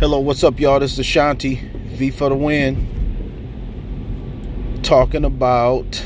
[0.00, 0.80] Hello, what's up, y'all?
[0.80, 2.88] This is Ashaunti, V for the win.
[4.82, 6.02] Talking about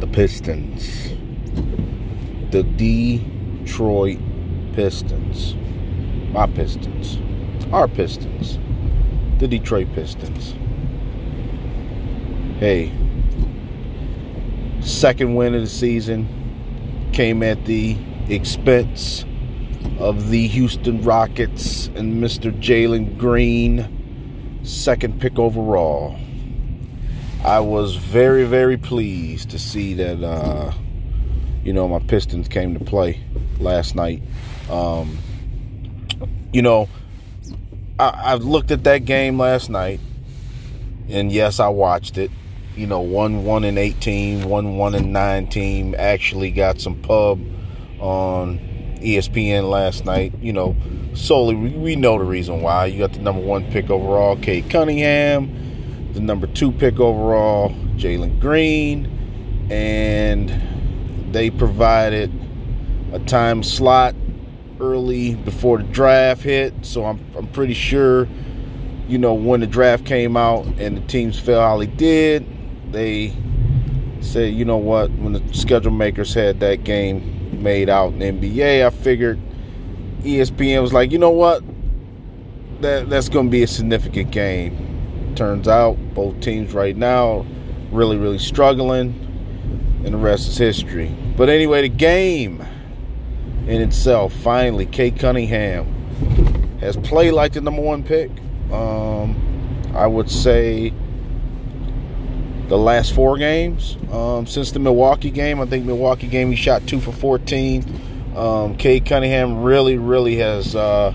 [0.00, 1.10] the Pistons.
[2.52, 4.16] The Detroit
[4.72, 5.54] Pistons.
[6.32, 7.18] My Pistons.
[7.74, 8.58] Our Pistons.
[9.38, 10.54] The Detroit Pistons.
[12.58, 12.90] Hey,
[14.80, 17.98] second win of the season came at the
[18.30, 19.26] expense
[19.98, 22.52] of the Houston Rockets and Mr.
[22.52, 26.16] Jalen Green, second pick overall.
[27.44, 30.72] I was very, very pleased to see that, uh,
[31.64, 33.20] you know, my Pistons came to play
[33.58, 34.22] last night.
[34.70, 35.18] Um,
[36.52, 36.88] you know,
[37.98, 40.00] I, I looked at that game last night,
[41.08, 42.30] and yes, I watched it.
[42.76, 47.40] You know, one one and eighteen, one one and nine team actually got some pub
[48.00, 48.60] on
[49.00, 50.32] ESPN last night.
[50.40, 50.76] You know,
[51.14, 52.86] solely we know the reason why.
[52.86, 58.40] You got the number one pick overall, Cade Cunningham, the number two pick overall, Jalen
[58.40, 62.32] Green, and they provided
[63.12, 64.14] a time slot
[64.80, 66.74] early before the draft hit.
[66.84, 68.28] So I'm I'm pretty sure,
[69.08, 72.46] you know, when the draft came out and the teams fell how they did,
[72.92, 73.32] they
[74.20, 78.86] said, you know what, when the schedule makers had that game made out in NBA.
[78.86, 79.38] I figured
[80.20, 81.62] ESPN was like, you know what,
[82.80, 85.32] that that's going to be a significant game.
[85.34, 87.46] Turns out both teams right now
[87.90, 89.14] really really struggling,
[90.04, 91.14] and the rest is history.
[91.36, 92.62] But anyway, the game
[93.66, 95.86] in itself, finally, Cade Cunningham
[96.80, 98.30] has played like the number one pick.
[98.70, 100.92] Um, I would say
[102.68, 103.96] the last four games.
[104.10, 108.34] Um, since the Milwaukee game, I think Milwaukee game he shot two for 14.
[108.36, 111.12] Um, Cunningham really, really has, uh,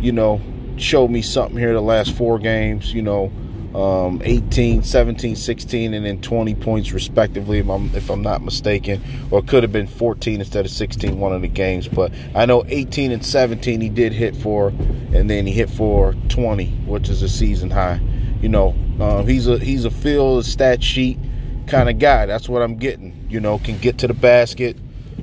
[0.00, 0.40] you know,
[0.76, 2.94] showed me something here the last four games.
[2.94, 3.32] You know,
[3.74, 9.02] um, 18, 17, 16, and then 20 points respectively, if I'm, if I'm not mistaken.
[9.30, 11.88] Or it could have been 14 instead of 16 one of the games.
[11.88, 16.14] But I know 18 and 17 he did hit for, and then he hit for
[16.28, 18.00] 20, which is a season high.
[18.40, 18.68] You know,
[19.00, 21.18] um, he's a he's a field stat sheet
[21.66, 22.26] kind of guy.
[22.26, 23.26] That's what I'm getting.
[23.28, 24.76] You know, can get to the basket.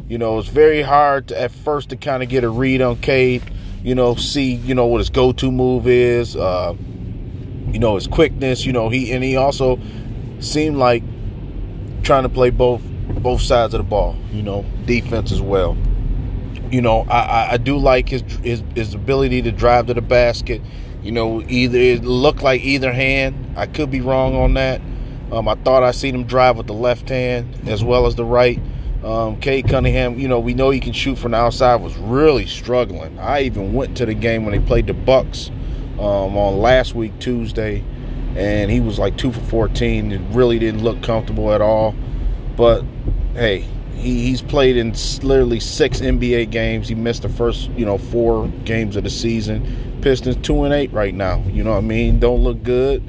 [0.07, 2.97] You know, it's very hard to, at first to kind of get a read on
[2.97, 3.43] Cade.
[3.83, 6.35] You know, see you know what his go-to move is.
[6.35, 6.75] Uh,
[7.71, 8.65] you know his quickness.
[8.65, 9.79] You know he and he also
[10.39, 11.03] seemed like
[12.03, 12.81] trying to play both
[13.21, 14.15] both sides of the ball.
[14.31, 15.77] You know, defense as well.
[16.71, 20.61] You know, I, I do like his, his his ability to drive to the basket
[21.05, 23.53] you know, either it looked like either hand.
[23.55, 24.81] I could be wrong on that.
[25.31, 28.25] Um, I thought I seen him drive with the left hand as well as the
[28.25, 28.59] right.
[29.03, 31.75] Um, Cunningham, you know, we know he can shoot from the outside.
[31.75, 33.19] Was really struggling.
[33.19, 35.51] I even went to the game when they played the Bucks
[35.99, 37.83] um, on last week Tuesday,
[38.35, 40.11] and he was like two for 14.
[40.11, 41.93] It really didn't look comfortable at all.
[42.57, 42.83] But
[43.33, 46.87] hey, he, he's played in literally six NBA games.
[46.87, 49.99] He missed the first, you know, four games of the season.
[50.01, 51.43] Pistons two and eight right now.
[51.47, 52.19] You know what I mean?
[52.19, 53.03] Don't look good.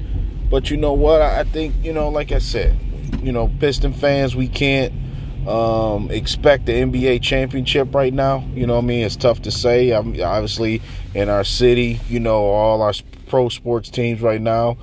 [0.49, 1.21] But you know what?
[1.21, 2.77] I think, you know, like I said,
[3.21, 4.93] you know, Piston fans, we can't
[5.47, 8.45] um, expect the NBA championship right now.
[8.53, 9.05] You know what I mean?
[9.05, 9.91] It's tough to say.
[9.91, 10.81] I'm, obviously,
[11.13, 12.93] in our city, you know, all our
[13.27, 14.77] pro sports teams right now,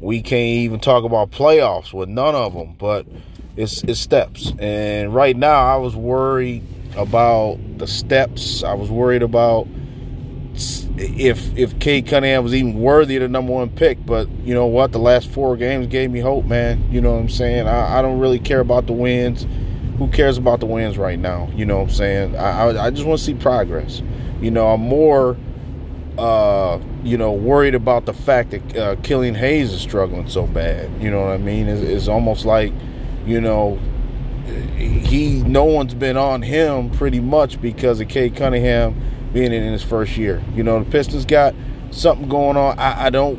[0.00, 2.74] we can't even talk about playoffs with none of them.
[2.78, 3.06] But
[3.58, 4.52] it's, it's steps.
[4.58, 6.62] And right now, I was worried
[6.96, 8.62] about the steps.
[8.62, 9.66] I was worried about
[11.00, 14.04] if if Cade Cunningham was even worthy of the number one pick.
[14.04, 14.92] But you know what?
[14.92, 16.90] The last four games gave me hope, man.
[16.90, 17.68] You know what I'm saying?
[17.68, 19.46] I, I don't really care about the wins.
[19.98, 21.50] Who cares about the wins right now?
[21.54, 22.36] You know what I'm saying?
[22.36, 24.02] I I, I just want to see progress.
[24.40, 25.36] You know, I'm more
[26.18, 30.90] uh, you know, worried about the fact that uh, Killian Hayes is struggling so bad.
[31.00, 31.68] You know what I mean?
[31.68, 32.72] It's, it's almost like,
[33.28, 33.78] you know,
[34.76, 39.00] he no one's been on him pretty much because of Cade Cunningham
[39.32, 40.42] being in his first year.
[40.54, 41.54] You know, the Pistons got
[41.90, 42.78] something going on.
[42.78, 43.38] I, I don't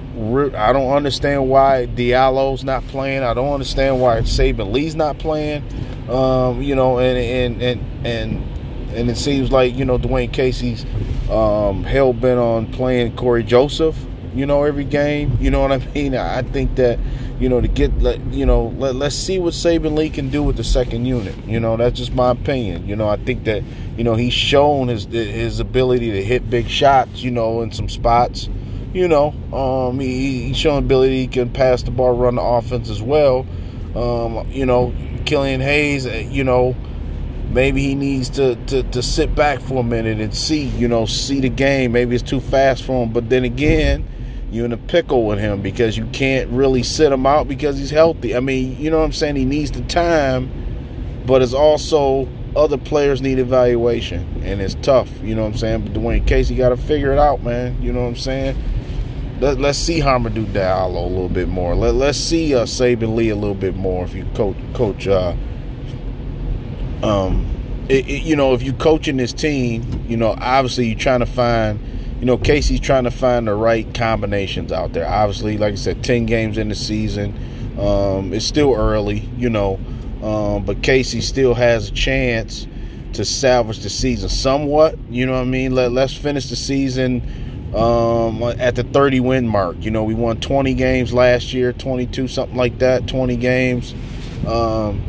[0.55, 3.23] I don't understand why Diallo's not playing.
[3.23, 5.63] I don't understand why Saben Lee's not playing.
[6.09, 10.85] Um, you know, and and and and and it seems like you know Dwane Casey's
[11.29, 13.97] um, hell bent on playing Cory Joseph.
[14.35, 15.37] You know, every game.
[15.41, 16.15] You know what I mean?
[16.15, 16.99] I think that
[17.39, 17.91] you know, to get,
[18.31, 21.35] you know, let, let's see what Saben Lee can do with the second unit.
[21.45, 22.87] You know, that's just my opinion.
[22.87, 23.63] You know, I think that,
[23.97, 27.87] you know, he's shown his his ability to hit big shots, you know, in some
[27.87, 28.49] spots.
[28.93, 32.89] You know, um, he, he's shown ability he can pass the ball, run the offense
[32.89, 33.45] as well.
[33.95, 34.93] Um, you know,
[35.25, 36.75] Killian Hayes, uh, you know,
[37.51, 41.05] maybe he needs to, to to sit back for a minute and see, you know,
[41.05, 41.91] see the game.
[41.91, 43.13] Maybe it's too fast for him.
[43.13, 44.07] But then again,
[44.51, 47.91] you're in a pickle with him because you can't really sit him out because he's
[47.91, 48.35] healthy.
[48.35, 49.35] I mean, you know what I'm saying?
[49.35, 50.51] He needs the time,
[51.25, 55.09] but it's also other players need evaluation, and it's tough.
[55.21, 55.81] You know what I'm saying?
[55.83, 57.81] But Dwane Casey got to figure it out, man.
[57.81, 58.57] You know what I'm saying?
[59.39, 61.75] Let, us see Hamidou Diallo a little bit more.
[61.75, 65.07] Let, let's see uh, Saben Lee a little bit more if you coach coach.
[65.07, 65.33] Uh,
[67.03, 67.45] um,
[67.87, 71.25] it, it, you know, if you coaching this team, you know, obviously you're trying to
[71.25, 71.79] find
[72.19, 75.07] you know, Casey's trying to find the right combinations out there.
[75.07, 77.33] Obviously, like I said, 10 games in the season.
[77.79, 79.79] Um, it's still early, you know,
[80.21, 82.67] um, but Casey still has a chance
[83.13, 84.97] to salvage the season somewhat.
[85.09, 85.73] You know what I mean?
[85.73, 89.77] Let, let's finish the season um, at the 30 win mark.
[89.79, 93.93] You know, we won 20 games last year, 22, something like that, 20 games.
[94.45, 95.01] Um,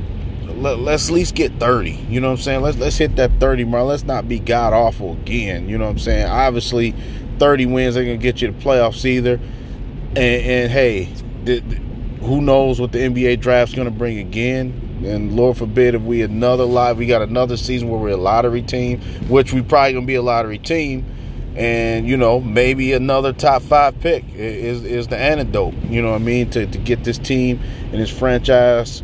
[0.60, 1.90] let, us at least get 30.
[1.90, 2.62] You know what I'm saying?
[2.62, 3.86] Let's let's hit that 30 mark.
[3.86, 5.68] Let's not be god awful again.
[5.68, 6.26] You know what I'm saying?
[6.26, 6.94] Obviously,
[7.38, 9.34] 30 wins ain't gonna get you the playoffs either.
[10.10, 11.04] And, and hey,
[11.44, 11.76] the, the,
[12.24, 15.02] who knows what the NBA draft's gonna bring again?
[15.04, 18.62] And Lord forbid if we another live, we got another season where we're a lottery
[18.62, 21.06] team, which we probably gonna be a lottery team.
[21.56, 25.74] And you know, maybe another top five pick is is the antidote.
[25.84, 27.60] You know what I mean to to get this team
[27.92, 29.02] and this franchise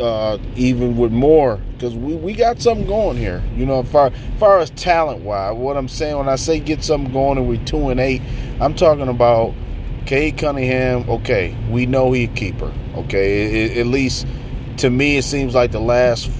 [0.00, 3.42] uh, even with more because we, we got something going here.
[3.54, 7.12] You know, far, far as talent wise, what I'm saying when I say get something
[7.12, 8.22] going and we're two and eight,
[8.60, 9.54] I'm talking about
[10.06, 11.08] Cade Cunningham.
[11.08, 12.72] Okay, we know he's a keeper.
[12.96, 14.26] Okay, it, at least
[14.78, 16.30] to me, it seems like the last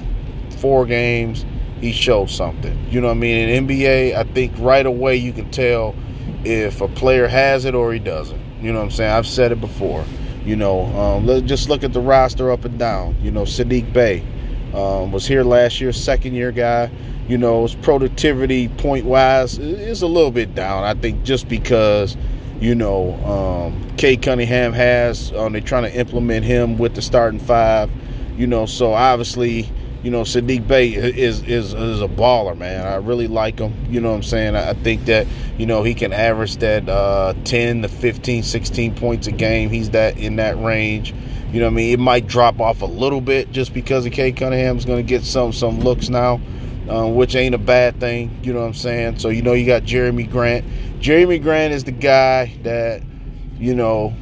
[0.59, 1.45] four games
[1.81, 2.77] he showed something.
[2.91, 3.49] You know what I mean?
[3.49, 5.95] In NBA, I think right away you can tell
[6.45, 8.41] if a player has it or he doesn't.
[8.61, 9.13] You know what I'm saying?
[9.13, 10.05] I've said it before.
[10.45, 13.17] You know, um, let's just look at the roster up and down.
[13.23, 14.23] You know, Saddiq Bey
[14.75, 16.91] um, was here last year, second year guy.
[17.29, 20.85] You know, his productivity point wise is a little bit down.
[20.85, 22.17] I think just because,
[22.61, 27.41] you know, um, Cade Cunningham has, um, they're trying to implement him with the starting
[27.41, 27.91] five.
[28.37, 29.71] You know, so obviously
[30.05, 32.87] you know, Saddiq Bey is, is is a baller, man.
[32.87, 33.73] I really like him.
[33.89, 34.55] You know what I'm saying?
[34.55, 39.29] I think that, you know, he can average that uh, 10 to 15, 16 points
[39.29, 39.71] a game.
[39.71, 41.15] He's that in that range.
[41.51, 41.93] You know what I mean?
[41.95, 45.25] It might drop off a little bit just because of Cade Cunningham's going to get
[45.25, 46.39] some some looks now,
[46.87, 48.39] uh, which ain't a bad thing.
[48.43, 49.21] You know what I'm saying?
[49.21, 50.67] So, you know, you got Jerami Grant.
[51.01, 53.03] Jerami Grant is the guy that,
[53.57, 54.13] you know,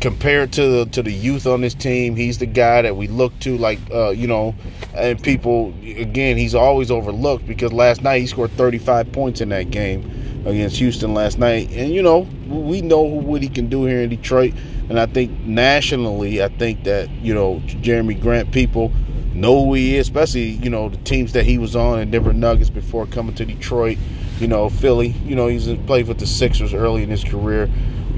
[0.00, 3.38] compared to the to the youth on this team, he's the guy that we look
[3.40, 4.54] to, like uh, you know,
[4.94, 9.70] and people again, he's always overlooked because last night he scored 35 points in that
[9.70, 10.04] game
[10.46, 14.08] against Houston last night, and you know we know what he can do here in
[14.08, 14.54] Detroit,
[14.88, 18.92] and I think nationally, I think that you know Jerami Grant people
[19.34, 22.32] know who he is, especially you know the teams that he was on and Denver
[22.32, 23.98] Nuggets before coming to Detroit.
[24.38, 25.08] You know Philly.
[25.08, 27.68] You know he's played with the Sixers early in his career.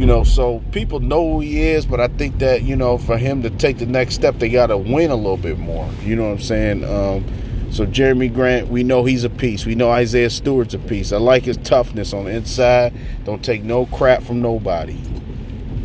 [0.03, 3.17] You know, so people know who he is, but I think that, you know, for
[3.17, 5.89] him to take the next step, they got to win a little bit more.
[6.03, 6.83] You know what I'm saying?
[6.83, 7.25] Um,
[7.71, 9.65] so Jerami Grant, we know he's a piece.
[9.65, 11.13] We know Isaiah Stewart's a piece.
[11.13, 12.93] I like his toughness on the inside.
[13.23, 15.01] Don't take no crap from nobody.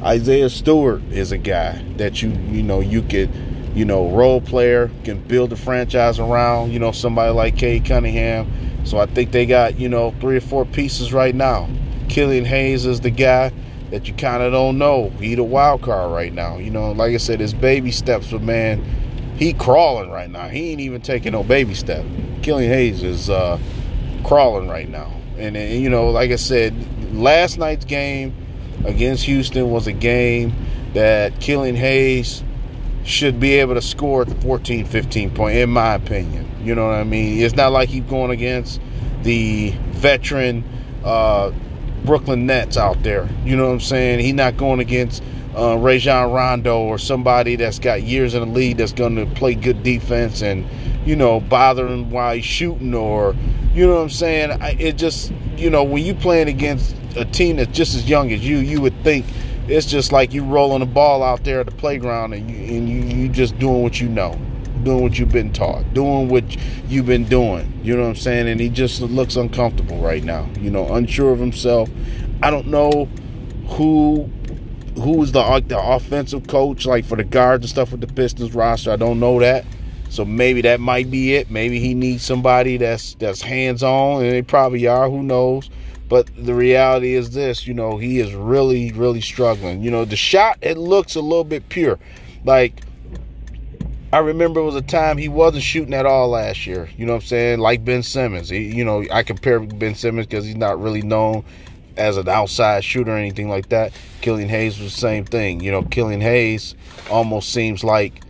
[0.02, 3.30] Isaiah Stewart is a guy that you you know you could
[3.76, 6.72] you know role player can build a franchise around.
[6.72, 8.52] You know somebody like Cade Cunningham.
[8.84, 11.70] So I think they got you know three or four pieces right now.
[12.10, 13.52] Killian Hayes is the guy
[13.92, 15.10] that you kind of don't know.
[15.20, 16.58] He the wild card right now.
[16.58, 18.84] You know, like I said, his baby steps, but man,
[19.38, 20.48] he crawling right now.
[20.48, 22.06] He ain't even taking no baby step.
[22.42, 23.60] Killian Hayes is uh,
[24.24, 25.14] crawling right now.
[25.38, 26.74] And, and, you know, like I said,
[27.14, 28.36] last night's game
[28.86, 30.54] against Houston was a game
[30.94, 32.44] that Killian Hayes
[33.04, 36.50] should be able to score 14, 15 points, in my opinion.
[36.62, 37.40] You know what I mean?
[37.40, 38.82] It's not like he's going against
[39.24, 40.64] the veteran
[41.04, 41.52] uh,
[42.08, 43.30] Brooklyn Nets out there.
[43.44, 44.20] You know what I'm saying?
[44.20, 45.22] He's not going against
[45.56, 49.54] uh, Rajon Rondo or somebody that's got years in the league that's going to play
[49.54, 50.66] good defense and,
[51.06, 53.36] you know, bother him while he's shooting or,
[53.74, 54.52] you know what I'm saying?
[54.60, 58.32] I, it just, you know, when you playing against a team that's just as young
[58.32, 59.26] as you, you would think
[59.68, 62.90] it's just like you rolling the ball out there at the playground and you, and
[62.90, 64.40] you, you just doing what you know
[64.88, 66.44] doing what you've been taught, doing what
[66.88, 67.78] you've been doing.
[67.84, 68.48] You know what I'm saying?
[68.48, 70.50] And he just looks uncomfortable right now.
[70.62, 71.90] You know, unsure of himself.
[72.42, 73.10] I don't know
[73.68, 74.30] who
[74.96, 78.56] who is the the offensive coach like for the guards and stuff with the Pistons
[78.56, 78.92] roster.
[78.92, 79.66] I don't know that.
[80.10, 81.52] So maybe that might be it.
[81.52, 85.10] Maybe he needs somebody that's that's hands on, and they probably are.
[85.10, 85.70] Who knows?
[86.08, 89.82] But the reality is this, you know, he is really, really struggling.
[89.82, 92.00] You know, the shot it looks a little bit pure.
[92.46, 92.87] Like
[94.12, 96.90] I remember it was a time he wasn't shooting at all last year.
[96.96, 97.60] You know what I'm saying?
[97.60, 98.50] Like Ben Simmons.
[98.50, 101.44] He, you know, I compare Ben Simmons because he's not really known
[101.98, 103.92] as an outside shooter or anything like that.
[104.22, 105.60] Killian Hayes was the same thing.
[105.60, 106.76] You know, Killian Hayes
[107.10, 108.22] almost seems like,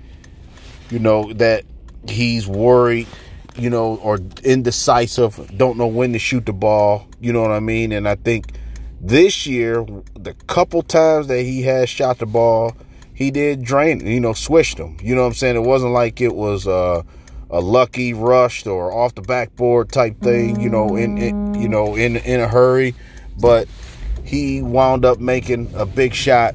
[0.89, 1.63] you know, that
[2.07, 3.07] he's worried,
[3.55, 7.07] you know, or indecisive, don't know when to shoot the ball.
[7.19, 7.91] You know what I mean?
[7.91, 8.53] And I think
[9.00, 12.75] this year, the couple times that he has shot the ball,
[13.17, 14.95] he did drain, you know, swished them.
[15.01, 15.55] You know what I'm saying?
[15.55, 17.01] It wasn't like it was uh,
[17.50, 21.95] a lucky rushed or off the backboard type thing, you know, in, in you know
[21.95, 22.93] in in a hurry,
[23.41, 23.67] but
[24.24, 26.53] he wound up making a big shot.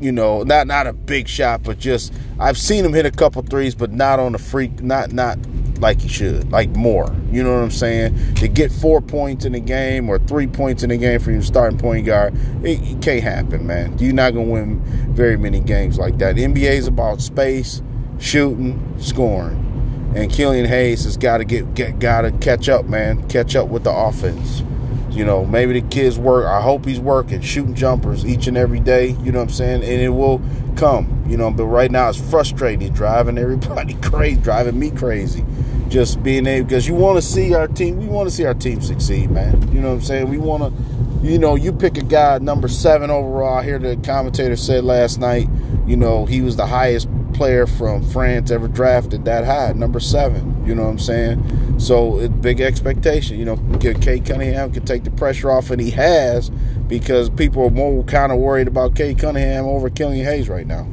[0.00, 3.42] You know, not not a big shot, but just I've seen him hit a couple
[3.42, 5.36] threes, but not on the freak, not not
[5.82, 7.14] like he should, like more.
[7.30, 8.36] You know what I'm saying?
[8.36, 11.42] To get four points in a game or three points in a game for your
[11.42, 12.34] starting point guard,
[12.64, 13.98] it, it can't happen, man.
[13.98, 14.80] You're not gonna win
[15.14, 16.36] very many games like that.
[16.36, 17.82] The NBA is about space,
[18.18, 23.28] shooting, scoring, and Killian Hayes has got to get, get got to catch up, man.
[23.28, 24.62] Catch up with the offense.
[25.10, 26.46] You know, maybe the kids work.
[26.46, 29.08] I hope he's working, shooting jumpers each and every day.
[29.22, 29.82] You know what I'm saying?
[29.82, 30.40] And it will
[30.76, 31.24] come.
[31.28, 32.92] You know, but right now it's frustrating.
[32.92, 35.44] driving everybody crazy, driving me crazy.
[35.88, 37.98] Just being able because you want to see our team.
[37.98, 39.70] We want to see our team succeed, man.
[39.72, 40.28] You know what I'm saying?
[40.28, 41.02] We want to.
[41.26, 43.62] You know, you pick a guy number seven overall.
[43.62, 45.48] Here, the commentator said last night.
[45.86, 50.64] You know, he was the highest player from France ever drafted that high, number seven.
[50.66, 51.78] You know what I'm saying?
[51.78, 53.38] So it's big expectation.
[53.38, 56.50] You know, Cade Cunningham can take the pressure off, and he has
[56.86, 60.86] because people are more kind of worried about Cade Cunningham over Killian Hayes right now.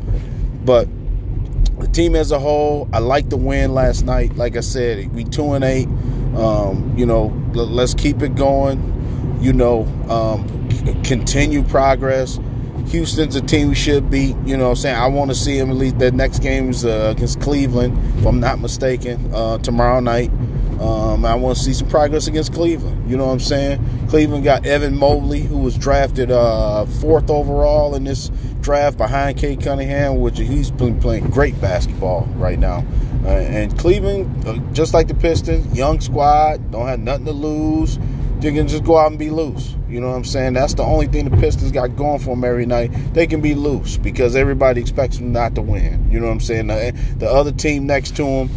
[0.65, 0.87] But
[1.89, 4.35] team as a whole, I like the win last night.
[4.35, 5.87] Like I said, we two and eight.
[6.35, 8.95] Um, you know, let's keep it going.
[9.41, 12.39] You know, um, continue progress
[12.89, 14.35] Houston's a team we should beat.
[14.45, 14.95] You know what I'm saying?
[14.95, 15.99] I want to see them at least.
[15.99, 20.31] The next game's uh, against Cleveland, if I'm not mistaken, uh, tomorrow night.
[20.79, 23.09] Um, I want to see some progress against Cleveland.
[23.09, 24.07] You know what I'm saying?
[24.07, 29.61] Cleveland got Evan Mobley, who was drafted uh, fourth overall in this draft behind Cade
[29.61, 32.83] Cunningham, which he's been playing great basketball right now.
[33.23, 37.99] Uh, and Cleveland, uh, just like the Pistons, young squad, don't have nothing to lose.
[38.39, 39.75] They can just go out and be loose.
[39.89, 40.53] You know what I'm saying?
[40.53, 42.91] That's the only thing the Pistons got going for them every night.
[43.13, 46.09] They can be loose because everybody expects them not to win.
[46.09, 46.67] You know what I'm saying?
[46.67, 48.49] The, the other team next to them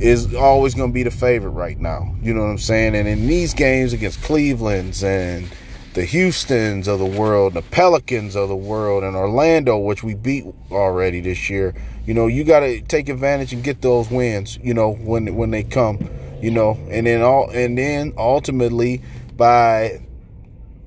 [0.00, 2.14] is always going to be the favorite right now.
[2.20, 2.94] You know what I'm saying?
[2.94, 5.48] And in these games against Cleveland's and
[5.94, 10.44] the Houston's of the world, the Pelicans of the world, and Orlando, which we beat
[10.70, 11.74] already this year,
[12.06, 14.58] you know, you got to take advantage and get those wins.
[14.62, 16.08] You know, when when they come,
[16.40, 19.02] you know, and then all and then ultimately
[19.36, 20.00] by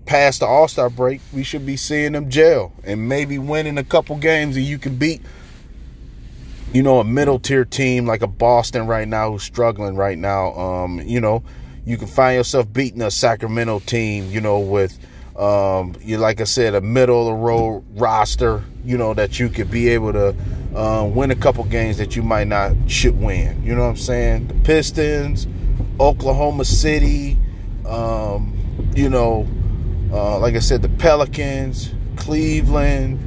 [0.06, 3.84] past the All Star break, we should be seeing them jail and maybe winning a
[3.84, 5.22] couple games, and you can beat,
[6.74, 10.54] you know, a middle tier team like a Boston right now who's struggling right now.
[10.54, 11.44] Um, you know,
[11.86, 14.98] you can find yourself beating a Sacramento team, you know, with
[15.38, 19.50] um, you like I said, a middle of the road roster, you know, that you
[19.50, 20.36] could be able to
[20.76, 23.62] uh, win a couple games that you might not should win.
[23.64, 24.48] You know what I'm saying?
[24.48, 25.48] The Pistons,
[26.00, 27.38] Oklahoma City,
[27.86, 28.58] um,
[28.96, 29.48] you know,
[30.12, 33.20] uh, like I said, the Pelicans, Cleveland,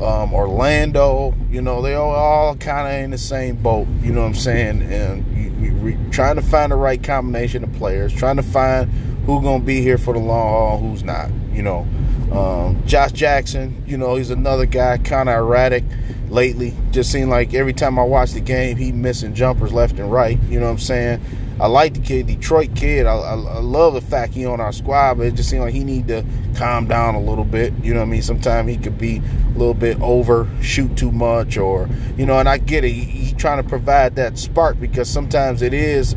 [0.00, 4.22] um, Orlando, you know, they all, all kind of in the same boat, you know
[4.22, 4.82] what I'm saying?
[4.82, 8.90] And you, you, trying to find the right combination of players, trying to find
[9.24, 11.86] who's going to be here for the long haul, who's not, you know.
[12.30, 15.84] Um, Josh Jackson, you know, he's another guy kind of erratic
[16.28, 16.74] lately.
[16.90, 20.38] Just seemed like every time I watch the game, he missing jumpers left and right,
[20.44, 21.22] you know what I'm saying?
[21.58, 23.06] I like the kid, Detroit kid.
[23.06, 25.72] I, I, I, love the fact he on our squad, but it just seemed like
[25.72, 26.22] he need to
[26.54, 27.72] calm down a little bit.
[27.82, 28.22] You know what I mean?
[28.22, 29.22] Sometimes he could be
[29.54, 32.38] a little bit over, shoot too much, or you know.
[32.38, 32.90] And I get it.
[32.90, 36.14] He, he trying to provide that spark because sometimes it is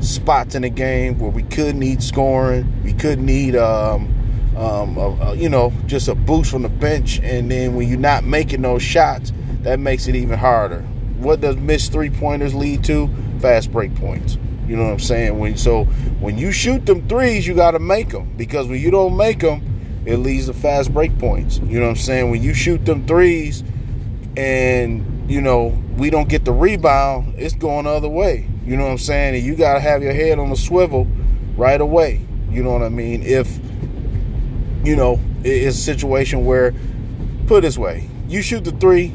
[0.00, 4.14] spots in the game where we could need scoring, we could need um,
[4.56, 7.98] um, a, a, you know, just a boost from the bench, and then when you're
[7.98, 10.80] not making those shots, that makes it even harder.
[11.18, 13.10] What does missed three pointers lead to?
[13.40, 14.38] Fast break points.
[14.68, 15.38] You know what I'm saying?
[15.38, 15.84] When so
[16.20, 19.40] when you shoot them threes, you got to make them because when you don't make
[19.40, 19.62] them,
[20.04, 21.58] it leads to fast break points.
[21.58, 22.30] You know what I'm saying?
[22.30, 23.64] When you shoot them threes,
[24.36, 28.46] and you know we don't get the rebound, it's going the other way.
[28.66, 29.36] You know what I'm saying?
[29.36, 31.06] And you got to have your head on the swivel
[31.56, 32.20] right away.
[32.50, 33.22] You know what I mean?
[33.22, 33.58] If
[34.84, 36.74] you know it's a situation where,
[37.46, 39.14] put this way, you shoot the three,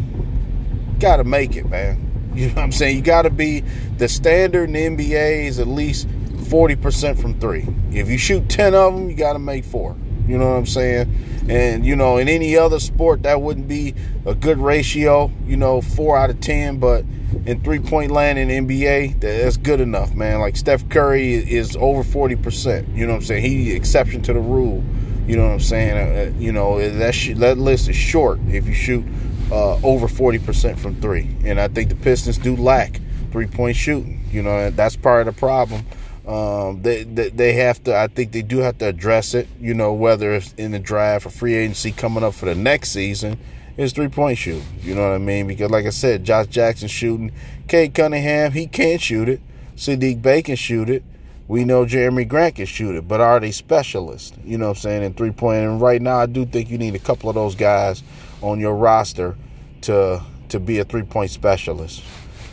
[1.00, 2.13] got to make it, man.
[2.44, 2.96] You know what I'm saying?
[2.96, 3.60] You got to be
[3.98, 7.68] the standard in the NBA is at least 40% from three.
[7.92, 9.96] If you shoot 10 of them, you got to make four.
[10.28, 11.14] You know what I'm saying?
[11.50, 13.94] And you know, in any other sport, that wouldn't be
[14.26, 15.30] a good ratio.
[15.46, 17.04] You know, four out of ten, but
[17.46, 20.40] in three point land in NBA, that's good enough, man.
[20.40, 22.88] Like Steph Curry is over forty percent.
[22.90, 23.44] You know what I'm saying?
[23.44, 24.82] He exception to the rule.
[25.28, 25.98] You know what I'm saying?
[25.98, 29.04] Uh, uh you know that sh- that list is short if you shoot
[29.54, 33.00] uh, over forty percent from three, and I think the Pistons do lack
[33.32, 34.26] three point shooting.
[34.32, 35.86] You know, that's part of the problem.
[36.28, 37.96] Um, they, they, they have to.
[37.96, 39.48] I think they do have to address it.
[39.60, 42.90] You know, whether it's in the draft or free agency coming up for the next
[42.92, 43.38] season,
[43.78, 44.64] is three point shoot.
[44.82, 45.48] You know what I mean?
[45.48, 47.32] Because like I said, Josh Jackson shooting,
[47.68, 49.42] Cade Cunningham he can't shoot it.
[49.76, 51.04] Saddiq Bey can shoot it.
[51.48, 54.34] We know Jerami Grant can shoot it, but are they specialists?
[54.46, 55.64] You know what I'm saying in three point?
[55.64, 58.02] And right now, I do think you need a couple of those guys
[58.42, 59.36] on your roster
[59.82, 62.04] to to be a three point specialist.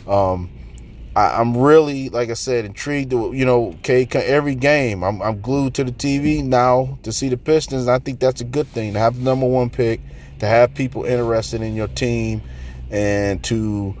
[0.07, 0.49] Um,
[1.15, 3.11] I, am really, like I said, intrigued.
[3.11, 7.37] To, you know, every game, I'm, I'm glued to the TV now to see the
[7.37, 7.87] Pistons.
[7.87, 9.99] I think that's a good thing to have the number one pick,
[10.39, 12.41] to have people interested in your team,
[12.89, 13.95] and to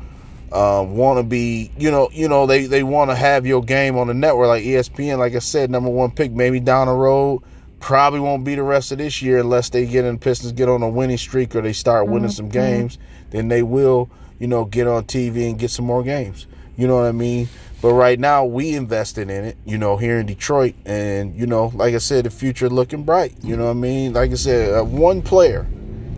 [0.51, 3.97] um, want to be, you know, you know, they they want to have your game
[3.97, 5.17] on the network like ESPN.
[5.17, 7.41] Like I said, number one pick, maybe down the road.
[7.79, 10.83] Probably won't be the rest of this year unless they get in Pistons get on
[10.83, 12.35] a winning streak or they start winning mm-hmm.
[12.35, 12.99] some games.
[13.31, 16.45] Then they will, you know, get on TV and get some more games.
[16.77, 17.47] You know what I mean?
[17.81, 20.75] But right now, we invested in it, you know, here in Detroit.
[20.85, 23.33] And, you know, like I said, the future looking bright.
[23.41, 24.13] You know what I mean?
[24.13, 25.65] Like I said, uh, one player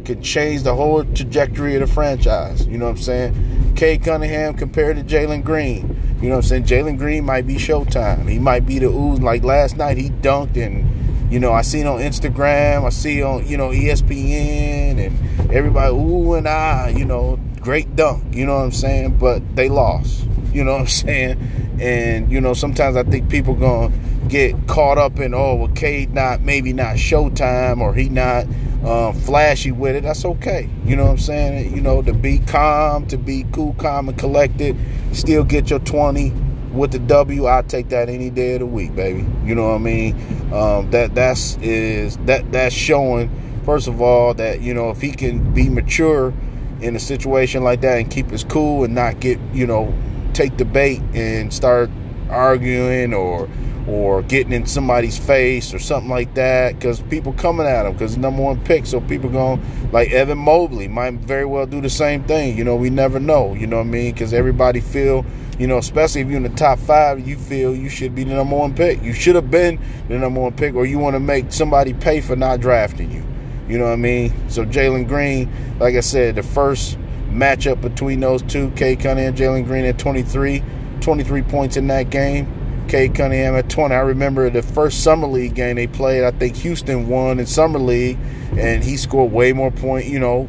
[0.04, 2.68] could change the whole trajectory of the franchise.
[2.68, 3.63] You know what I'm saying?
[3.76, 6.18] Cade Cunningham compared to Jalen Green.
[6.22, 6.64] You know what I'm saying?
[6.66, 8.30] Jalen Green might be Showtime.
[8.30, 9.20] He might be the ooze.
[9.20, 13.46] Like last night, he dunked and, you know, I seen on Instagram, I see on,
[13.46, 18.36] you know, ESPN and everybody, ooh and ah, you know, great dunk.
[18.36, 19.18] You know what I'm saying?
[19.18, 20.28] But they lost.
[20.54, 21.78] You know what I'm saying?
[21.82, 23.94] And you know, sometimes I think people gonna
[24.28, 28.46] get caught up in oh, well, Cade not maybe not Showtime or he not
[28.84, 30.04] uh, flashy with it.
[30.04, 30.70] That's okay.
[30.86, 31.76] You know what I'm saying?
[31.76, 34.78] You know, to be calm, to be cool, calm, and collected,
[35.14, 36.32] still get your 20
[36.74, 37.48] with the W.
[37.48, 39.26] I take that any day of the week, baby.
[39.46, 40.16] You know what I mean?
[40.54, 43.30] Um, that that's is that that's showing.
[43.64, 46.34] First of all, that you know if he can be mature
[46.82, 49.94] in a situation like that and keep his cool and not get you know
[50.34, 51.90] take the bait and start
[52.30, 53.48] arguing or
[53.88, 58.18] or getting in somebody's face or something like that because people coming at him because
[58.18, 62.24] number one pick so people going like evan mobley might very well do the same
[62.24, 65.26] thing you know we never know you know what i mean because everybody feel
[65.60, 68.34] you know especially if you're in the top five you feel you should be the
[68.34, 71.20] number one pick you should have been the number one pick or you want to
[71.20, 73.24] make somebody pay for not drafting you
[73.68, 76.98] you know what i mean so jalen green like i said the first
[77.34, 78.70] matchup between those two.
[78.72, 80.64] Cade Cunningham, and Jalen Green at 23,
[81.02, 82.48] 23 points in that game.
[82.88, 83.94] Cade Cunningham at 20.
[83.94, 86.24] I remember the first summer league game they played.
[86.24, 88.18] I think Houston won in summer league,
[88.58, 90.10] and he scored way more points.
[90.10, 90.48] You know,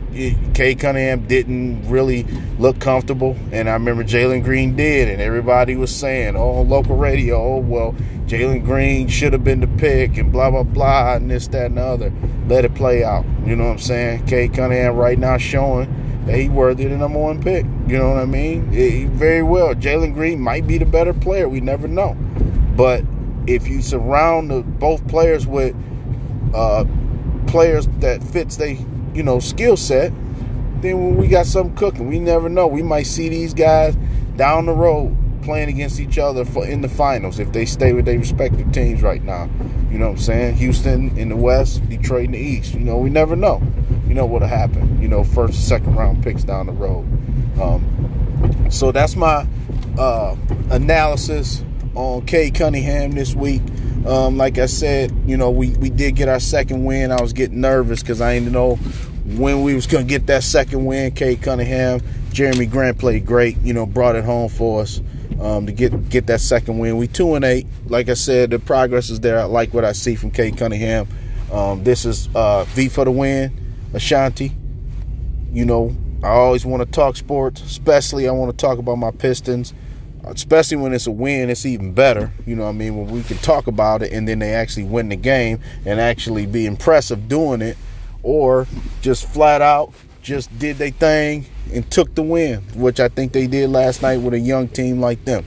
[0.55, 2.25] Cade Cunningham didn't really
[2.59, 7.37] look comfortable, and I remember Jalen Green did, and everybody was saying, "Oh, local radio,
[7.37, 7.94] oh well,
[8.27, 11.79] Jalen Green should have been the pick," and blah blah blah, and this, that, and
[11.79, 12.12] the other.
[12.47, 13.25] Let it play out.
[13.47, 14.27] You know what I'm saying?
[14.27, 15.88] Cade Cunningham right now showing
[16.27, 17.64] that he worthy the number one pick.
[17.87, 18.70] You know what I mean?
[19.11, 19.75] Very well.
[19.75, 21.49] Jalen Green might be the better player.
[21.49, 22.16] We never know.
[22.76, 23.04] But
[23.46, 25.74] if you surround the, both players with
[26.54, 26.84] uh,
[27.46, 28.84] players that fits they
[29.14, 30.12] you know skill set,
[30.80, 32.08] then we got something cooking.
[32.08, 32.66] We never know.
[32.66, 33.96] We might see these guys
[34.37, 38.06] down the road playing against each other for in the finals if they stay with
[38.06, 39.48] their respective teams right now.
[39.90, 40.54] You know what I'm saying?
[40.56, 42.74] Houston in the West, Detroit in the East.
[42.74, 43.62] You know, we never know
[44.14, 45.00] you know what'll happen.
[45.00, 47.04] You know, first, second round picks down the road.
[47.60, 49.46] Um, so that's my
[49.98, 50.37] uh,
[50.70, 53.62] analysis on Cade Cunningham this week.
[54.07, 57.11] Um, like I said, you know, we, we did get our second win.
[57.11, 58.76] I was getting nervous because I didn't know
[59.24, 61.12] when we was gonna get that second win.
[61.12, 63.59] Cade Cunningham, Jerami Grant played great.
[63.62, 65.00] You know, brought it home for us
[65.40, 66.96] um, to get get that second win.
[66.96, 67.66] We two and eight.
[67.87, 69.38] Like I said, the progress is there.
[69.38, 71.09] I like what I see from Cade Cunningham.
[71.50, 73.52] Um, this is uh, V for the win.
[73.92, 74.52] Ashaunti.
[75.52, 79.12] You know, I always want to talk sports, especially I want to talk about my
[79.12, 79.72] Pistons,
[80.28, 82.32] especially when it's a win, it's even better.
[82.46, 82.96] You know what I mean?
[82.96, 86.46] When we can talk about it and then they actually win the game and actually
[86.46, 87.76] be impressive doing it,
[88.22, 88.66] or
[89.02, 93.46] just flat out just did their thing and took the win, which I think they
[93.46, 95.44] did last night with a young team like them.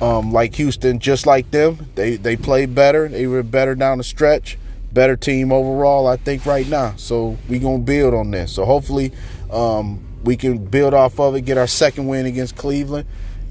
[0.00, 3.06] Um, like Houston, just like them, they, they played better.
[3.06, 4.56] They were better down the stretch
[4.96, 6.94] better team overall, I think, right now.
[6.96, 8.52] So we gonna build on this.
[8.52, 9.12] So hopefully,
[9.52, 13.06] um, we can build off of it, get our second win against Cleveland,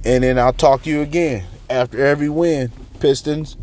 [0.05, 2.71] and then I'll talk to you again after every win.
[2.99, 3.57] Pistons,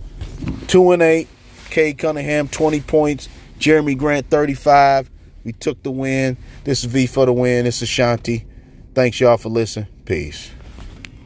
[0.66, 1.28] two and eight.
[1.70, 3.28] Cade Cunningham, twenty points.
[3.58, 5.08] Jerami Grant 35.
[5.44, 6.36] We took the win.
[6.64, 7.64] This is V for the win.
[7.64, 8.44] This is Shanti.
[8.92, 9.86] Thanks y'all for listening.
[10.04, 10.50] Peace.